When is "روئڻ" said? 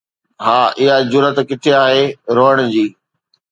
2.37-2.57